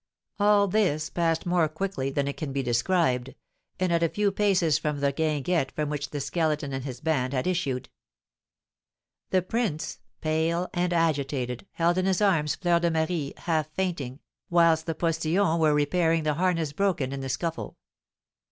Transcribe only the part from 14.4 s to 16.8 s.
whilst the postilions were repairing the harness